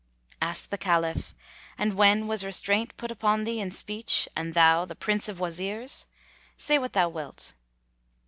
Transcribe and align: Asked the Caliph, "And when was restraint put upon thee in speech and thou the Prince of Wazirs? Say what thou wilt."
Asked 0.41 0.71
the 0.71 0.79
Caliph, 0.79 1.35
"And 1.77 1.93
when 1.93 2.25
was 2.25 2.43
restraint 2.43 2.97
put 2.97 3.11
upon 3.11 3.43
thee 3.43 3.59
in 3.59 3.69
speech 3.69 4.27
and 4.35 4.55
thou 4.55 4.83
the 4.83 4.95
Prince 4.95 5.29
of 5.29 5.39
Wazirs? 5.39 6.07
Say 6.57 6.79
what 6.79 6.93
thou 6.93 7.07
wilt." 7.07 7.53